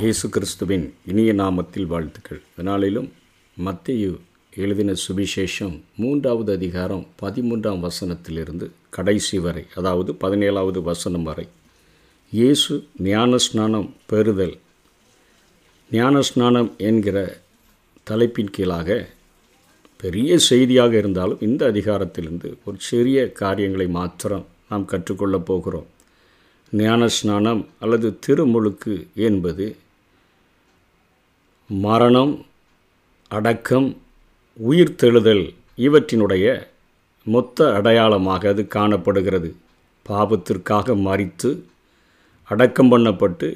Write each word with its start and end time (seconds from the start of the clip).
இயேசு 0.00 0.28
கிறிஸ்துவின் 0.28 0.94
இனிய 1.06 1.34
நாமத்தில் 1.34 1.86
வாழ்த்துக்கள். 1.86 2.42
இதனாலிலும் 2.56 3.08
மத்தியு 3.64 4.18
எழுதின 4.56 4.94
சுவிசேஷம் 5.04 5.80
மூன்றாவது 5.96 6.52
அதிகாரம் 6.52 7.06
பதிமூன்றாம் 7.22 7.86
வசனத்திலிருந்து 7.86 8.70
கடைசி 8.90 9.38
வரை 9.38 9.64
அதாவது 9.74 10.12
பதினேழாவது 10.12 10.82
வசனம் 10.82 11.22
வரை. 11.22 11.48
இயேசு 12.30 12.86
ஞானஸ்நானம் 13.02 13.90
பெறுதல். 14.06 14.58
ஞானஸ்நானம் 15.92 16.76
என்கிற 16.76 17.40
தலைப்பின் 18.04 18.50
கீழாக 18.50 19.08
பெரிய 19.96 20.38
செய்தியாக 20.38 20.96
இருந்தாலும் 20.96 21.40
இந்த 21.40 21.72
அதிகாரத்திலிருந்து 21.72 22.54
ஒரு 22.64 22.76
சிறிய 22.78 23.32
காரியங்களை 23.32 23.88
மாத்திரம் 23.88 24.46
நாம் 24.68 24.86
கற்றுக்கொள்ளப் 24.86 25.46
போகிறோம். 25.46 25.86
ஞானஸ்நானம் 26.72 27.66
அல்லது 27.80 28.18
திருமுழுக்கு 28.26 29.06
என்பது 29.14 29.76
மரணம் 31.70 32.46
அடக்கம் 33.30 33.88
உயிர்த்தெழுதல் 34.68 35.42
இவற்றினுடைய 35.76 36.46
மொத்த 37.26 37.74
அடையாளமாக 37.74 38.48
அது 38.48 38.62
காணப்படுகிறது. 38.62 39.54
பாபத்திற்காக 40.08 40.96
மறித்து 41.08 41.50
அடக்கம் 42.48 42.90
பண்ணப்பட்டு 42.92 43.48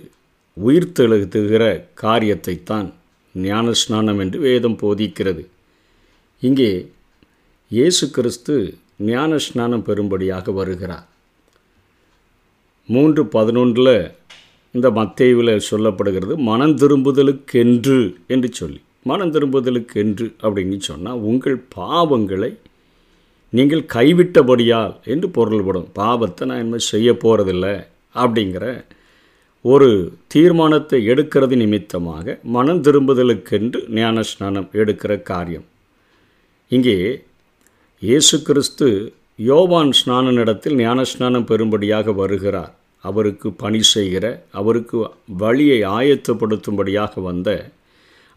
உயிர்த்தெழுதுகிற 0.56 1.64
காரியத்தைத்தான் 2.02 2.92
ஞானஸ்நானம் 3.34 4.20
என்று 4.20 4.38
வேதம் 4.40 4.78
போதிக்கிறது. 4.82 5.44
இங்கே 6.42 6.70
இயேசு 7.70 8.10
கிறிஸ்து 8.10 8.78
ஞானஸ்நானம் 9.06 9.86
பெறும்படியாக 9.88 10.52
வருகிறார். 10.52 11.06
மூன்று 12.88 13.24
பதினொன்றில் 13.24 13.96
இந்த 14.74 14.88
மத்தேவில் 14.98 15.52
சொல்லப்படுகிறது 15.70 16.34
மனம் 16.48 16.76
திரும்புதலுக்கென்று 16.82 17.98
என்று 18.34 18.48
சொல்லி. 18.60 18.80
மனம் 19.10 19.32
திரும்புதலுக்கென்று 19.34 20.26
அப்படின்னு 20.42 20.78
சொன்னால் 20.88 21.22
உங்கள் 21.30 21.58
பாவங்களை 21.76 22.50
நீங்கள் 23.52 23.84
கைவிட்டபடியால் 23.94 24.94
என்று 25.12 25.28
பொருள்படும் 25.30 25.88
பாவத்தை 25.92 26.46
நான் 26.48 26.62
என்ன 26.64 26.76
செய்ய 26.90 27.12
போகிறதில்ல 27.24 27.66
அப்படிங்கிற 28.14 28.66
ஒரு 29.64 29.88
தீர்மானத்தை 30.34 30.98
எடுக்கிறது 31.12 31.56
நிமித்தமாக 31.62 32.38
மனம் 32.56 32.80
திரும்புதலுக்கென்று 32.86 33.80
ஞானஸ்நானம் 33.98 34.68
எடுக்கிற 34.80 35.12
காரியம். 35.22 35.66
இங்கே 36.68 36.96
இயேசு 38.02 38.36
கிறிஸ்து 38.42 38.88
யோவான் 39.50 39.92
ஸ்நானனிடத்தில் 39.98 40.78
ஞானஸ்நானம் 40.84 41.48
பெறும்படியாக 41.50 42.14
வருகிறார். 42.14 42.72
அவருக்கு 43.02 43.48
பணி 43.62 43.80
செய்கிற 43.94 44.24
அவருக்கு 44.60 44.96
வழியை 45.42 45.78
ஆயத்தப்படுத்தும்படியாக 45.98 47.22
வந்த 47.22 47.50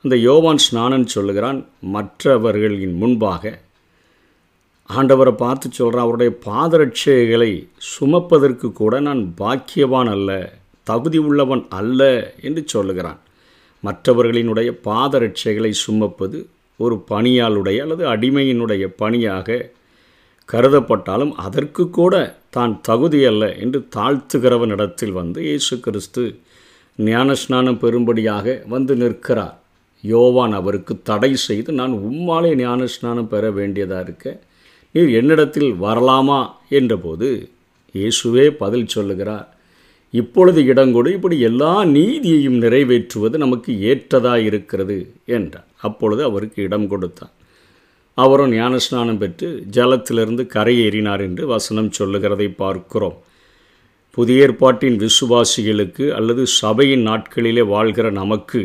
அந்த 0.04 0.16
யோவான் 0.28 0.64
ஸ்நானன் 0.66 1.06
சொல்லுகிறான் 1.06 1.60
மற்றவர்களின் 1.96 2.98
முன்பாக. 3.02 3.44
ஆண்டவரை 4.90 5.34
பார்த்து 5.36 5.68
சொல்கிறான் 5.72 6.06
அவருடைய 6.06 6.32
பாதரட்சைகளை 6.46 7.52
சுமப்பதற்கு 7.92 8.68
கூட 8.72 9.00
நான் 9.00 9.24
பாக்கியவான் 9.38 10.12
அல்ல 10.16 10.32
தகுதி 10.88 11.20
உள்ளவன் 11.28 11.64
அல்ல 11.70 12.02
என்று 12.42 12.64
சொல்லுகிறான். 12.68 13.20
மற்றவர்களினுடைய 13.84 14.70
பாதரட்சைகளை 14.90 15.72
சுமப்பது 15.86 16.38
ஒரு 16.80 16.96
பணியாளுடைய 17.10 17.78
அல்லது 17.78 18.04
அடிமையினுடைய 18.14 18.86
பணியாக 18.98 19.50
கருதப்பட்டாலும் 20.50 21.34
அதற்கு 21.46 21.84
கூட 21.90 22.16
தான் 22.56 22.74
தகுதியல்ல 22.88 23.46
என்று 23.64 23.80
தாழ்த்துகிறவனிடத்தில் 23.96 25.16
வந்து 25.20 25.40
இயேசு 25.50 25.76
கிறிஸ்து 25.80 26.24
ஞானஸ்நானம் 27.00 27.80
பெறும்படியாக 27.84 28.46
வந்து 28.74 28.94
நிற்கிறார். 28.96 29.56
யோவான் 30.04 30.54
அவருக்கு 30.60 30.94
தடை 31.10 31.32
செய்து 31.48 31.72
நான் 31.80 31.94
உம்மாலே 32.10 32.52
ஞானஸ்நானம் 32.62 33.32
பெற 33.34 33.44
வேண்டியதாக 33.52 34.04
இருக்க? 34.06 34.26
நீர் 34.96 35.12
என்னிடத்தில் 35.20 35.72
வரலாமா? 35.86 36.40
என்றபோது 36.70 37.30
இயேசுவே 37.96 38.46
பதில் 38.62 38.88
சொல்லுகிறார் 38.88 39.48
இப்பொழுது 40.14 40.60
இடங்கொடு 40.72 41.10
இப்படி 41.18 41.38
எல்லா 41.50 41.74
நீதியையும் 41.98 42.62
நிறைவேற்றுவது 42.64 43.36
நமக்கு 43.38 43.72
ஏற்றதாக 43.92 44.46
இருக்கிறது 44.50 44.98
என்றார். 45.38 45.68
அப்பொழுது 45.88 46.22
அவருக்கு 46.24 46.60
இடம் 46.64 46.88
கொடுத்தார் 46.88 47.35
அவரும் 48.18 48.54
ஞானஸ்நானம் 48.58 49.20
பெற்று 49.22 49.48
ஜலத்திலிருந்து 49.76 50.44
கரையேறினார் 50.56 51.24
என்று 51.28 51.44
வசனம் 51.54 51.90
சொல்லுகிறதை 51.98 52.48
பார்க்கிறோம். 52.62 53.18
புதிய 54.18 54.44
ஏற்பாட்டின் 54.46 54.98
விசுவாசிகளுக்கு 55.04 56.06
அல்லது 56.18 56.44
சபையின் 56.62 57.04
நாட்களிலே 57.10 57.64
வாழ்கிற 57.74 58.10
நமக்கு 58.22 58.62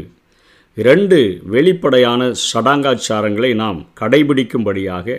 இரண்டு 0.77 1.19
வெளிப்படையான 1.55 2.31
சடாங்காச்சாரங்களை 2.51 3.51
நாம் 3.63 3.81
கடைபிடிக்கும்படியாக 4.01 5.17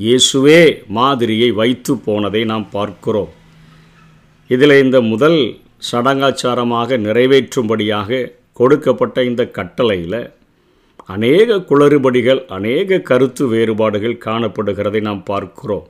இயேசுவே 0.00 0.60
மாதிரியை 0.98 1.48
வைத்து 1.60 1.92
போனதை 2.06 2.42
நாம் 2.52 2.66
பார்க்கிறோம். 2.76 3.32
இதில் 4.50 4.76
இந்த 4.84 4.98
முதல் 5.12 5.40
சடங்காச்சாரமாக 5.90 6.98
நிறைவேற்றும்படியாக 7.06 8.28
கொடுக்கப்பட்ட 8.60 9.24
இந்த 9.30 9.42
கட்டளையில் 9.58 10.20
அநேக 11.08 11.56
குளறுபடிகள் 11.70 12.40
அநேக 12.56 12.98
கருத்து 13.10 13.44
வேறுபாடுகள் 13.48 14.22
காணப்படுகிறதை 14.26 15.00
நாம் 15.00 15.22
பார்க்கிறோம். 15.24 15.86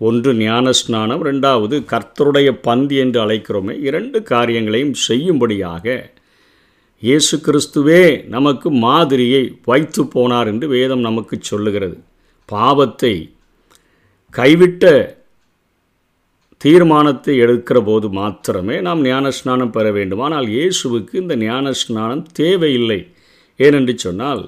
ஒன்று 0.00 0.32
ஞானஸ்நானம். 0.32 1.22
ரெண்டாவது 1.30 1.76
கர்த்தருடைய 1.92 2.48
பந்தி 2.66 2.96
என்று 2.96 3.18
அழைக்கிறோமே. 3.24 3.74
இரண்டு 3.88 4.22
காரியங்களையும் 4.22 4.94
செய்யும்படியாக 5.08 5.86
இயேசு 7.02 7.36
கிறிஸ்துவே 7.46 8.02
நமக்கு 8.26 8.70
மாதிரியை 8.86 9.42
வைத்து 9.64 10.02
போனார் 10.14 10.46
என்று 10.46 10.66
வேதம் 10.68 11.06
நமக்கு 11.08 11.36
சொல்லுகிறது. 11.50 11.96
பாவத்தை 12.48 13.14
கைவிட்ட 14.34 14.84
தீர்மானத்தை 16.64 17.34
எடுக்கிற 17.44 17.78
போது 17.84 18.08
மாத்திரமே 18.08 18.80
நாம் 18.80 19.00
ஞானஸ்நானம் 19.04 19.74
பெற 19.76 19.86
வேண்டும். 19.90 20.20
ஆனால் 20.20 20.46
இயேசுவுக்கு 20.46 21.14
இந்த 21.14 21.36
ஞானஸ்நானம் 21.36 22.22
தேவையில்லை. 22.32 23.00
ஏனென்று 23.58 23.94
சொன்னால் 23.96 24.42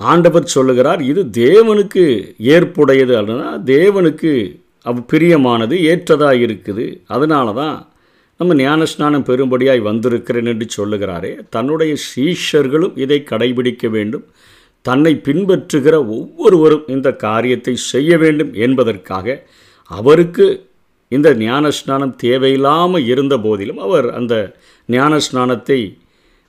ஆண்டவர் 0.00 0.54
சொல்லுகிறார் 0.54 1.00
இது 1.00 1.20
தேவனுக்கு 1.44 2.04
ஏற்புடையது 2.54 3.14
அல்லனா 3.20 3.50
தேவனுக்கு 3.74 4.32
அவ் 4.82 4.98
பிரியமானது 5.12 5.74
ஏற்றதாக 5.90 6.42
இருக்குது. 6.46 6.84
அதனால 7.06 7.52
தான் 7.52 7.76
நம்ம 8.40 8.54
ஞானஸ்நானம் 8.54 9.26
பெரும்படியாய் 9.28 9.80
வந்திருக்கிறேன் 9.80 10.50
என்று 10.52 10.66
சொல்லுகிறாரே 10.76 11.32
தன்னுடைய 11.50 11.92
சீஷர்களும் 12.10 12.96
இதை 13.04 13.18
கடைபிடிக்க 13.30 13.88
வேண்டும். 13.88 14.26
தன்னை 14.82 15.12
பின்பற்றுகிற 15.28 15.94
ஒவ்வொருவரும் 16.16 16.84
இந்த 16.88 17.08
காரியத்தை 17.26 17.74
செய்ய 17.92 18.18
வேண்டும் 18.18 18.52
என்பதற்காக 18.66 19.26
அவருக்கு 19.90 20.46
இந்த 21.08 21.28
ஞானஸ்நானம் 21.34 22.14
தேவையில்லாமல் 22.16 23.06
இருந்த 23.06 23.34
போதிலும் 23.38 23.78
அவர் 23.78 24.06
அந்த 24.10 24.34
ஞானஸ்நானத்தை 24.88 25.80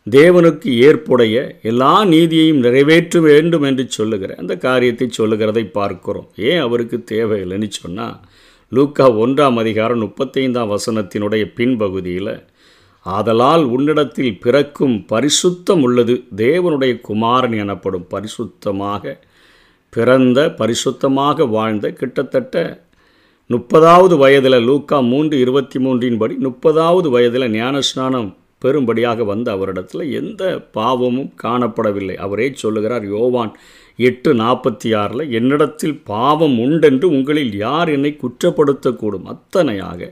தேவனுக்கு 0.09 0.67
ஏற்புடைய 0.67 1.59
எல்லா 1.61 2.05
நீதியையும் 2.05 2.59
நிறைவேற்ற 2.59 3.19
வேண்டும் 3.19 3.61
என்று 3.61 3.85
சொல்லுகிற 3.89 4.35
அந்த 4.35 4.55
காரியத்தை 4.57 5.07
சொல்லுகிறதை 5.09 5.65
பார்க்கிறோம். 5.65 6.27
ஏன் 6.35 6.59
அவருக்கு 6.59 7.03
தேவையில்லைன்னு 7.11 7.69
சொன்னால் 7.69 8.19
லூக்கா 8.71 9.05
ஒன்றாம் 9.13 9.57
அதிகாரம் 9.57 10.01
முப்பத்தைந்தாம் 10.01 10.71
வசனத்தினுடைய 10.71 11.43
பின்பகுதியில் 11.55 12.43
ஆதலால் 13.05 13.63
உன்னிடத்தில் 13.63 14.39
பிறக்கும் 14.39 15.05
பரிசுத்தம் 15.11 15.81
உள்ளது 15.81 16.23
தேவனுடைய 16.35 17.01
குமாரன் 17.01 17.51
எனப்படும் 17.51 18.07
பரிசுத்தமாக 18.09 19.17
பிறந்த 19.89 20.55
பரிசுத்தமாக 20.57 21.49
வாழ்ந்த 21.49 21.89
கிட்டத்தட்ட 21.89 22.85
முப்பதாவது 23.49 24.17
வயதில் 24.17 24.65
லூக்கா 24.65 24.99
மூன்று 25.01 25.39
இருபத்தி 25.39 25.79
மூன்றின் 25.79 26.17
படி 26.17 26.35
முப்பதாவது 26.35 27.09
வயதில் 27.09 27.51
ஞானஸ்நானம் 27.51 28.35
பெரும்படியாக 28.61 29.25
வந்த 29.25 29.47
அவரிடத்தில் 29.51 30.03
எந்த 30.11 30.43
பாவமும் 30.71 31.31
காணப்படவில்லை. 31.43 32.15
அவரே 32.25 32.47
சொல்லுகிறார் 32.55 33.05
யோவான் 33.05 33.51
எட்டு 34.07 34.31
நாற்பத்தி 34.33 34.89
ஆறில் 35.01 35.23
என்னிடத்தில் 35.31 35.97
பாவம் 36.03 36.57
உண்டென்று 36.59 37.07
உங்களில் 37.09 37.53
யார் 37.65 37.89
என்னை 37.89 38.11
குற்றப்படுத்தக்கூடும்? 38.23 39.29
அத்தனையாக 39.33 40.11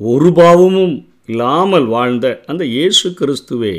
ஒரு 0.00 0.30
பாவமும் 0.32 0.94
இல்லாமல் 1.26 1.86
வாழ்ந்த 1.86 2.26
அந்த 2.46 2.62
இயேசு 2.76 3.08
கிறிஸ்துவே 3.20 3.74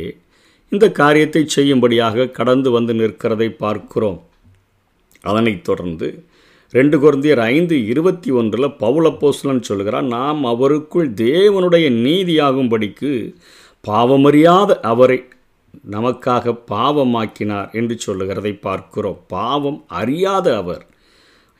இந்த 0.71 0.85
காரியத்தை 0.91 1.41
செய்யும்படியாக 1.47 2.27
கடந்து 2.37 2.69
வந்து 2.71 2.93
நிற்கிறதை 2.93 3.49
பார்க்கிறோம். 3.63 4.19
அதனைத் 5.21 5.63
தொடர்ந்து 5.63 6.07
ரெண்டு 6.73 6.97
குழந்தையர் 6.99 7.41
ஐந்து 7.53 7.75
இருபத்தி 7.85 8.29
ஒன்றில் 8.31 8.75
பவுளப்போஸ்லன் 8.79 9.61
சொல்கிறார் 9.61 10.07
நாம் 10.13 10.41
அவருக்குள் 10.45 11.09
தேவனுடைய 11.23 11.87
நீதியாகும்படிக்கு 12.05 13.11
பாவமறியாத 13.87 14.71
அவரை 14.89 15.17
நமக்காக 15.91 16.53
பாவமாக்கினார் 16.71 17.71
என்று 17.71 17.95
சொல்லுகிறதை 17.99 18.53
பார்க்கிறோம். 18.67 19.17
பாவம் 19.27 19.79
அறியாத 19.87 20.47
அவர். 20.57 20.83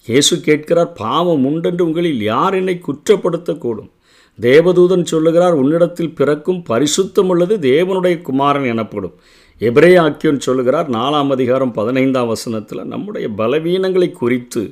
இயேசு 0.07 0.35
கேட்கிறார் 0.41 0.91
பாவம் 0.93 1.43
உண்டென்று 1.45 1.83
உங்களில் 1.85 2.21
யார் 2.21 2.53
என்னை 2.53 2.75
குற்றப்படுத்தக்கூடும்? 2.87 3.89
தேவதூதன் 4.39 5.03
சொல்லுகிறார் 5.03 5.53
உன்னிடத்தில் 5.53 6.15
பிறக்கும் 6.15 6.61
பரிசுத்தம் 6.69 7.31
உள்ளது 7.33 7.57
தேவனுடைய 7.57 8.17
குமாரன் 8.21 8.67
எனப்படும். 8.73 9.15
எபிரே 9.61 9.91
ஆக்கியோன் 10.05 10.45
சொல்லுகிறார் 10.47 10.89
நாலாம் 10.89 11.29
அதிகாரம் 11.29 11.73
பதினைந்தாம் 11.73 12.27
வசனத்தில் 12.27 12.89
நம்முடைய 12.93 13.27
பலவீனங்களை 13.37 14.09
குறித்து 14.11 14.63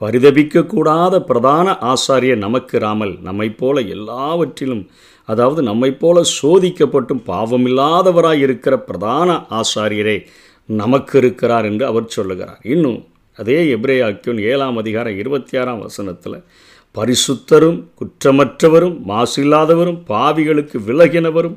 பரிதபிக்கக்கூடாத 0.00 1.18
பிரதான 1.20 1.76
ஆசாரியர் 1.92 2.44
நமக்கு 2.46 2.76
இராமல் 2.78 3.14
நம்மை 3.20 3.48
போல 3.50 3.80
எல்லாவற்றிலும் 3.96 4.82
அதாவது 5.28 5.62
நம்மைப் 5.62 6.00
போல 6.00 6.22
சோதிக்கப்பட்டும் 6.42 7.22
பாவமில்லாதவராய் 7.26 8.44
இருக்கிற 8.46 8.74
பிரதான 8.78 9.46
ஆசாரியரே 9.50 10.18
நமக்கு 10.68 11.18
இருக்கிறார் 11.18 11.64
என்று 11.64 11.84
அவர் 11.86 12.06
சொல்லுகிறார். 12.06 12.60
இன்னும் 12.74 13.00
அதே 13.38 13.58
எப்ரேயாக்கியோன் 13.76 14.40
ஏழாம் 14.50 14.76
அதிகாரம் 14.76 15.18
இருபத்தி 15.18 15.58
ஆறாம் 15.58 15.80
வசனத்தில் 15.80 16.38
பரிசுத்தரும் 16.94 17.80
குற்றமற்றவரும் 18.00 18.96
மாசில்லாதவரும் 19.08 19.98
பாவிகளுக்கு 20.08 20.78
விலகினவரும் 20.86 21.56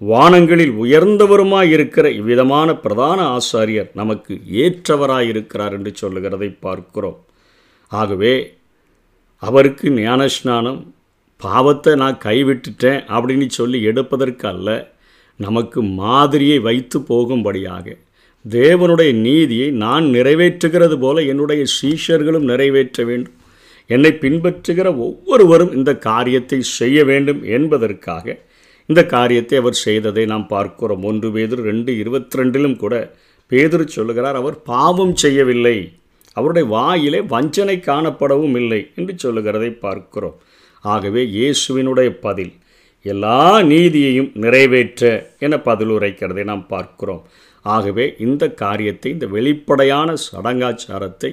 வானங்களில் 0.00 0.72
உயர்ந்தவருமாய் 0.82 1.70
இருக்கிற 1.70 2.10
இவ்விதமான 2.10 2.76
பிரதான 2.76 3.38
ஆசாரியர் 3.38 3.90
நமக்கு 3.94 4.34
ஏற்றவராயிருக்கிறார் 4.64 5.72
என்று 5.72 5.92
சொல்லுகிறதை 5.94 6.48
பார்க்கிறோம். 6.48 7.18
ஆகவே 7.92 8.34
அவருக்கு 9.42 9.88
ஞானஸ்நானம் 9.90 10.80
பாவத்தை 11.46 11.92
நான் 12.02 12.18
கைவிட்டுட்டேன் 12.24 13.00
அப்படின்னு 13.14 13.46
சொல்லி 13.58 13.78
எடுப்பதற்கு 13.90 14.46
அல்ல 14.52 14.68
நமக்கு 15.40 15.80
மாதிரியை 16.00 16.58
வைத்து 16.68 16.98
போகும்படியாக. 17.10 17.86
தேவனுடைய 18.44 19.10
நீதியை 19.26 19.68
நான் 19.84 20.04
நிறைவேற்றுகிறது 20.16 20.96
போல 21.04 21.22
என்னுடைய 21.32 21.62
சீஷர்களும் 21.76 22.46
நிறைவேற்ற 22.50 23.04
வேண்டும். 23.10 23.36
என்னை 23.90 24.12
பின்பற்றுகிற 24.22 24.88
ஒவ்வொருவரும் 25.06 25.72
இந்த 25.78 25.92
காரியத்தை 26.08 26.58
செய்ய 26.78 27.04
வேண்டும் 27.10 27.40
என்பதற்காக 27.56 28.36
இந்த 28.88 29.00
காரியத்தை 29.14 29.56
அவர் 29.62 29.76
செய்ததை 29.86 30.24
நாம் 30.32 30.46
பார்க்கிறோம். 30.54 31.02
ஒன்று 31.10 31.28
பேதர் 31.34 31.62
ரெண்டு 31.70 31.90
இருபத்தி 32.02 32.38
ரெண்டிலும் 32.40 32.76
கூட 32.82 32.94
பேதர் 33.50 33.84
சொல்லுகிறார் 33.96 34.38
அவர் 34.40 34.56
பாவம் 34.72 35.14
செய்யவில்லை. 35.24 35.76
அவருடைய 36.36 36.66
வாயிலே 36.76 37.20
வஞ்சனை 37.34 37.76
காணப்படவும் 37.88 38.56
இல்லை 38.60 38.80
என்று 38.98 39.14
சொல்லுகிறதை 39.16 39.70
பார்க்கிறோம். 39.86 40.38
ஆகவே 40.84 41.22
இயேசுவினுடைய 41.38 42.10
பதில் 42.26 42.52
எல்லா 43.06 43.38
நீதியையும் 43.72 44.30
நிறைவேற்ற 44.42 45.10
என 45.38 45.54
பதில் 45.60 45.92
உரைக்கிறதை 45.96 46.44
நாம் 46.44 46.64
பார்க்கிறோம். 46.66 47.22
ஆகவே 47.64 48.04
இந்த 48.18 48.44
காரியத்தை 48.62 49.08
இந்த 49.12 49.26
வெளிப்படையான 49.26 50.14
சடங்காச்சாரத்தை 50.26 51.30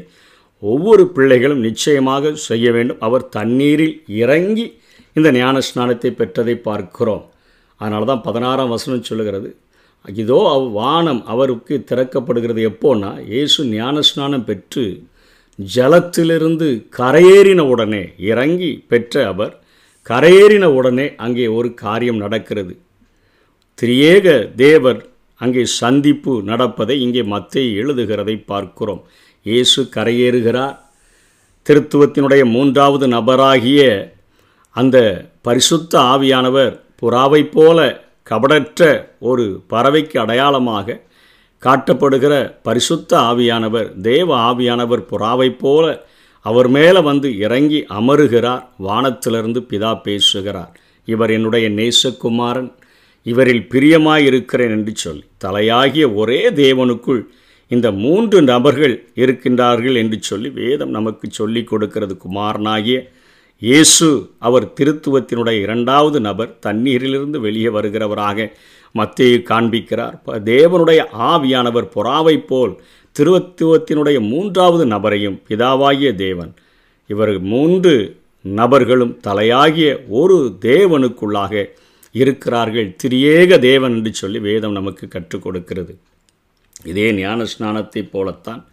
ஒவ்வொரு 0.64 1.04
பிள்ளைகளும் 1.16 1.66
நிச்சயமாக 1.68 2.34
செய்ய 2.50 2.68
வேண்டும். 2.72 3.00
அவர் 3.00 3.26
தண்ணீரில் 3.30 3.96
இறங்கி 4.24 4.66
இந்த 5.16 5.30
ஞான 5.32 5.62
ஸ்நானத்தை 5.70 6.10
பெற்றதை 6.22 6.56
பார்க்கிறோம். 6.70 7.24
அதனால 7.82 8.06
தான் 8.06 8.26
பதினாறாம் 8.28 8.74
வசனம் 8.76 9.08
சொல்லுகிறது 9.10 9.50
இதோ 10.06 10.40
அவ் 10.56 10.66
வானம் 10.72 11.22
அவருக்கு 11.34 11.76
திறக்கப்படுகிறது 11.90 12.62
எப்போன்னா 12.72 13.12
இயேசு 13.32 13.62
ஞானஸ்நானம் 13.74 14.46
பெற்று 14.50 14.84
ஜலத்திலிருந்து 15.60 16.68
கரையேறின 16.98 17.60
உடனே 17.60 18.14
இறங்கி 18.18 18.84
பெற்ற 18.88 19.28
அவர் 19.28 19.54
கரையேறின 20.10 20.64
உடனே 20.64 21.16
அங்கே 21.16 21.48
ஒரு 21.48 21.74
காரியம் 21.74 22.18
நடக்கிறது. 22.18 22.78
திரியேக 23.82 24.56
தேவர் 24.56 25.06
அங்கே 25.36 25.66
சந்திப்பு 25.66 26.42
நடப்பதை 26.44 27.02
இங்கே 27.02 27.24
மத்திய 27.24 27.84
எழுதுகிறதை 27.84 28.44
பார்க்கிறோம். 28.46 29.02
இயேசு 29.44 29.90
கரையேறுகிறார். 29.96 30.78
திருத்துவத்தினுடைய 31.66 32.44
மூன்றாவது 32.46 33.08
நபராகிய 33.08 33.82
அந்த 34.70 34.98
பரிசுத்த 35.42 36.00
ஆவியானவர் 36.00 36.80
புறாவைப் 37.02 37.52
போல 37.52 38.06
கபடற்ற 38.30 39.10
ஒரு 39.20 39.64
பறவைக்கு 39.70 40.18
அடையாளமாக 40.18 41.07
காட்டப்படுகிற 41.64 42.34
பரிசுத்த 42.64 43.18
ஆவியானவர் 43.20 44.02
தேவ 44.02 44.30
ஆவியானவர் 44.52 45.04
புறாவைப் 45.12 45.60
போல 45.60 45.86
அவர் 46.46 46.68
மேலே 46.68 47.00
வந்து 47.00 47.38
இறங்கி 47.38 47.86
அமருகிறார் 47.90 48.64
வானத்திலிருந்து 48.78 49.60
பிதா 49.70 50.02
பேசுகிறார். 50.02 50.80
இவர் 51.06 51.30
என்னுடைய 51.30 51.70
நேசகுமாரன் 51.70 52.70
இவரில் 53.26 53.68
பிரியமாயிருக்கிறேன் 53.74 54.70
என்று 54.70 54.94
சொல்லி 54.96 55.24
தலையாகிய 55.46 56.14
ஒரே 56.14 56.50
தேவனுக்குள் 56.50 57.22
இந்த 57.72 57.92
மூன்று 57.92 58.42
நபர்கள் 58.42 58.96
இருக்கின்றார்கள் 59.16 59.96
என்று 59.96 60.18
சொல்லி 60.20 60.50
வேதம் 60.50 60.90
நமக்கு 60.90 61.28
சொல்லி 61.32 61.64
கொடுக்கிறது. 61.64 62.18
குமாரனாகிய 62.18 63.12
இயேசு 63.62 64.08
அவர் 64.40 64.74
திருத்துவத்தினுடைய 64.80 65.62
இரண்டாவது 65.62 66.20
நபர் 66.20 66.58
தண்ணீரிலிருந்து 66.66 67.40
வெளியே 67.40 67.68
வருகிறவராக 67.68 68.52
மத்தியை 68.96 69.40
காண்பிக்கிறார். 69.44 70.20
தேவனுடைய 70.26 71.06
ஆவியானவர் 71.20 71.90
பொறாவை 71.96 72.38
போல் 72.38 72.82
திருவத்துவத்தினுடைய 73.20 74.20
மூன்றாவது 74.30 74.86
நபரையும் 74.86 75.42
பிதாவாகிய 75.50 76.16
தேவன். 76.16 76.54
இவர் 77.08 77.40
மூன்று 77.40 78.20
நபர்களும் 78.42 79.20
தலையாகிய 79.28 80.00
ஒரு 80.08 80.58
தேவனுக்குள்ளாக 80.62 81.66
இருக்கிறார்கள். 82.12 82.96
திரியேக 83.04 83.60
தேவன் 83.60 83.96
என்று 83.96 84.14
சொல்லி 84.14 84.40
வேதம் 84.40 84.72
நமக்கு 84.72 85.08
கற்றுக் 85.08 85.42
கொடுக்கிறது. 85.42 85.98
இதே 86.86 87.14
ஞான 87.14 87.44
ஸ்நானத்தைப் 87.44 88.10
போலத்தான் 88.12 88.66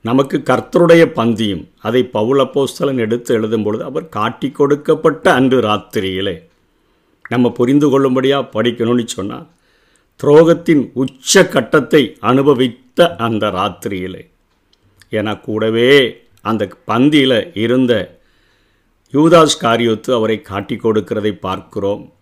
நமக்கு 0.00 0.42
கர்த்தருடைய 0.44 1.02
பந்தியும் 1.16 1.66
அதை 1.80 2.08
பவுலப்போஸ்தலன் 2.12 2.96
எடுத்து 2.96 3.34
எழுதும் 3.34 3.62
பொழுது 3.62 3.84
அவர் 3.84 4.08
காட்டி 4.08 4.50
கொடுக்கப்பட்ட 4.50 5.32
அன்று 5.32 5.60
ராத்திரியிலே 5.60 6.50
நம்ம 7.30 7.52
புரிந்து 7.58 7.90
கொள்ளும்படியாக 7.90 8.50
படிக்கணும்னு 8.54 9.04
சொன்னால் 9.06 9.48
துரோகத்தின் 10.20 10.82
உச்ச 11.02 11.42
கட்டத்தை 11.54 12.02
அனுபவித்த 12.20 13.16
அந்த 13.26 13.44
ராத்திரியில். 13.50 14.20
என 15.08 15.36
கூடவே 15.36 15.90
அந்த 16.40 16.62
பந்தியில் 16.90 17.38
இருந்த 17.64 17.92
யூதாஸ் 19.14 19.56
காரியத்து 19.64 20.14
அவரை 20.14 20.36
காட்டி 20.42 20.76
கொடுக்கிறதை 20.76 21.32
பார்க்கிறோம். 21.46 22.12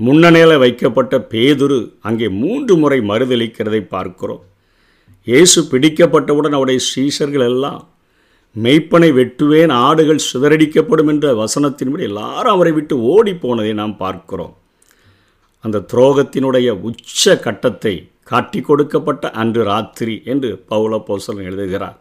முன்னணியில் 0.00 0.62
வைக்கப்பட்ட 0.64 1.18
பேதுரு 1.32 1.78
அங்கே 2.00 2.28
மூன்று 2.28 2.76
முறை 2.76 3.00
மறுதளிக்கிறதை 3.10 3.80
பார்க்கிறோம். 3.94 4.42
இயேசு 5.26 5.60
பிடிக்கப்பட்டவுடன் 5.72 6.56
அவருடைய 6.58 6.80
சீஷர்கள் 6.92 7.46
எல்லாம் 7.52 7.82
மெய்ப்பனை 8.56 9.08
வெட்டுவேன் 9.18 9.72
ஆடுகள் 9.86 10.26
சிதறடிக்கப்படும் 10.30 11.10
என்ற 11.12 11.26
வசனத்தின்படி 11.42 12.04
எல்லாரும் 12.10 12.54
அவரை 12.56 12.72
விட்டு 12.72 12.94
ஓடி 13.12 13.32
போனதை 13.34 13.72
நாம் 13.80 13.96
பார்க்கிறோம். 13.96 14.54
அந்த 15.64 15.84
துரோகத்தினுடைய 15.92 16.68
உச்ச 16.88 17.34
கட்டத்தை 17.46 17.94
காட்டி 18.30 18.60
கொடுக்கப்பட்ட 18.60 19.30
அன்று 19.42 19.62
ராத்திரி 19.70 20.14
என்று 20.32 20.50
பவுல 20.70 20.98
போசலன் 21.08 21.48
எழுதுகிறார். 21.50 21.98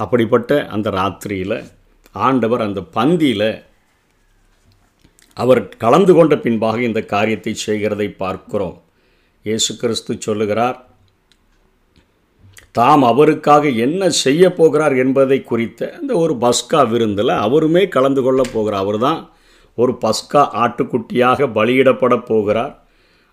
அப்படிப்பட்ட 0.00 0.50
அந்த 0.74 0.88
ராத்திரியில் 0.90 1.58
ஆண்டவர் 2.26 2.66
அந்த 2.66 2.80
பந்தியில் 2.96 3.50
அவர் 5.36 5.62
கலந்து 5.82 6.12
கொண்ட 6.14 6.34
பின்பாக 6.36 6.78
இந்த 6.88 7.00
காரியத்தை 7.14 7.52
செய்கிறதை 7.66 8.08
பார்க்கிறோம். 8.22 8.76
இயேசு 9.44 9.72
கிறிஸ்து 9.80 10.12
சொல்லுகிறார் 10.26 10.78
தாம் 12.74 13.02
அவருக்காக 13.02 13.68
என்ன 13.68 14.08
செய்ய 14.10 14.52
போகிறார் 14.52 14.94
என்பதை 14.96 15.42
குறித்த 15.42 15.98
இந்த 16.00 16.12
ஒரு 16.14 16.34
பஸ்கா 16.40 16.88
விருந்தில் 16.88 17.28
அவருமே 17.28 17.88
கலந்து 17.88 18.22
கொள்ளப் 18.22 18.50
போகிறார். 18.52 18.82
அவர் 18.82 18.98
தான் 18.98 19.20
ஒரு 19.74 19.92
பஸ்கா 20.04 20.42
ஆட்டுக்குட்டியாக 20.62 21.48
பலியிடப்பட 21.54 22.14
போகிறார். 22.24 22.72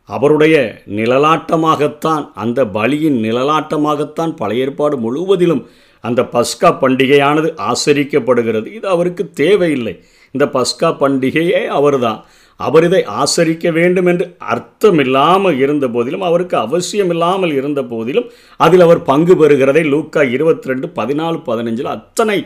அவருடைய 0.10 0.81
நிழலாட்டமாகத்தான் 0.88 2.24
அந்த 2.33 2.65
பலியின் 2.65 3.17
நிழலாட்டமாகத்தான் 3.25 4.36
பழைய 4.36 4.63
ஏற்பாடு 4.63 4.98
முழுவதிலும் 4.98 5.63
அந்த 6.01 6.21
பஸ்கா 6.21 6.69
பண்டிகையானது 6.83 7.50
ஆசரிக்கப்படுகிறது. 7.71 8.67
இது 8.74 8.88
அவருக்கு 8.88 9.31
தேவையில்லை. 9.31 10.03
இந்த 10.31 10.45
பஸ்கா 10.45 10.89
பண்டிகையே 11.01 11.65
அவர்தான். 11.79 12.25
அவர் 12.67 12.85
இதை 12.87 13.01
ஆசரிக்க 13.21 13.65
வேண்டும் 13.77 14.09
என்று 14.11 14.25
அர்த்தமில்லாமல் 14.53 15.57
இருந்த 15.63 15.85
போதிலும் 15.95 16.25
அவருக்கு 16.29 16.55
அவசியம் 16.65 17.11
இல்லாமல் 17.15 17.53
இருந்த 17.59 17.81
போதிலும் 17.91 18.27
அதில் 18.65 18.85
அவர் 18.85 19.01
பங்கு 19.09 19.35
பெறுகிறதை 19.41 19.83
லூக்கா 19.93 20.23
இருபத்தி 20.35 20.71
ரெண்டு 20.71 20.89
பதினாலு 20.99 21.39
பதினஞ்சில் 21.49 21.93
அத்தனை 21.95 22.37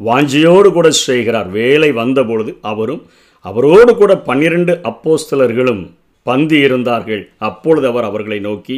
வாஞ்சியோடு 0.00 0.68
கூட 0.72 0.88
செய்கிறார். 1.06 1.48
வேலை 1.60 1.90
வந்தபொழுது 2.00 2.52
அவரும் 2.72 3.02
அவரோடு 3.44 3.92
கூட 3.94 4.12
பன்னிரண்டு 4.28 4.72
அப்போஸ்தலர்களும் 4.90 5.82
பந்தி 6.26 6.58
இருந்தார்கள். 6.66 7.22
அப்பொழுது 7.48 7.86
அவர் 7.92 8.08
அவர்களை 8.10 8.38
நோக்கி 8.48 8.76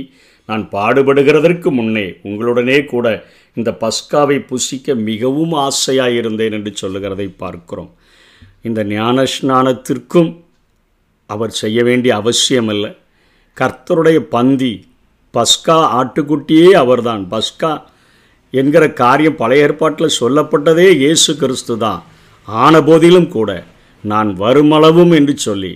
நான் 0.48 0.64
பாடுபடுகிறதற்கு 0.72 1.68
முன்னே 1.78 2.06
உங்களுடனே 2.28 2.78
கூட 2.92 3.06
இந்த 3.56 3.70
பஸ்காவை 3.82 4.38
புசிக்க 4.50 4.94
மிகவும் 5.08 5.54
ஆசையாயிருந்தேன் 5.66 6.56
என்று 6.58 6.72
சொல்லுகிறதை 6.82 7.28
பார்க்கிறோம். 7.42 7.90
இந்த 8.68 8.80
ஞானஸ்நானத்திற்கும் 8.96 10.30
அவர் 11.30 11.52
செய்ய 11.62 11.78
வேண்டிய 11.88 12.12
அவசியமில்லை. 12.20 12.90
கர்த்தருடைய 13.56 14.18
பந்தி 14.34 14.72
பஸ்கா 15.34 15.78
ஆட்டுக்குட்டியே 15.98 16.70
அவர்தான். 16.82 17.22
பஸ்கா 17.32 17.72
என்கிற 18.52 18.84
காரியம் 19.02 19.38
பழைய 19.40 19.64
ஏற்பாட்டில் 19.66 20.18
சொல்லப்பட்டதே 20.20 20.88
இயேசு 21.02 21.30
கிறிஸ்து 21.42 21.74
தான். 21.84 22.00
ஆன 22.48 22.74
போதிலும் 22.88 23.28
கூட 23.28 23.50
நான் 24.04 24.30
வருமளவும் 24.42 25.12
என்று 25.18 25.34
சொல்லி 25.46 25.72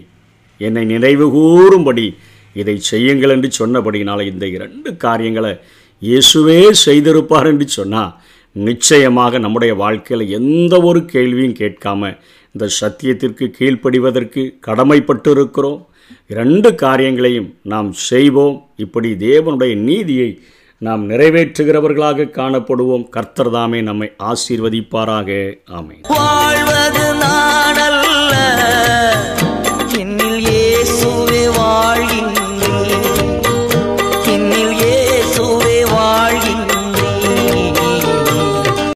என்னை 0.61 0.85
நினைவு 0.95 1.27
கூறும்படி 1.37 2.07
இதை 2.57 2.77
செய்யுங்கள் 2.91 3.33
என்று 3.35 3.49
சொன்னபடினால 3.61 4.25
இந்த 4.33 4.45
இரண்டு 4.57 4.91
காரியங்களை 5.05 5.53
இயேசுவே 6.03 6.61
செய்திருப்பார் 6.87 7.49
என்று 7.53 7.67
சொன்னால் 7.79 8.13
நிச்சயமாக 8.53 9.39
நம்முடைய 9.39 9.75
வாழ்க்கையில் 9.75 10.29
எந்த 10.29 10.81
ஒரு 10.81 11.05
கேள்வியும் 11.05 11.53
கேட்காம 11.53 12.19
இந்த 12.53 12.69
சத்தியத்திற்கு 12.81 13.51
கீழ்ப்படிவதற்கு 13.59 14.51
கடமைப்பட்டு 14.67 15.31
இருக்கிறோம் 15.31 15.89
இரண்டு 16.27 16.75
காரியங்களையும் 16.75 17.55
நாம் 17.63 17.93
செய்வோம். 17.93 18.69
இப்படி 18.77 19.13
தேவனுடைய 19.13 19.77
நீதியை 19.77 20.41
நாம் 20.79 21.11
நிறைவேற்றுகிறவர்களாக 21.11 22.31
காணப்படுவோம். 22.31 23.09
கர்த்தர் 23.09 23.51
தாமே 23.51 23.81
நம்மை 23.81 24.13
ஆசீர்வதிப்பாராக. 24.19 25.59
ஆமை 25.67 26.01
வாழ்வது 26.09 27.10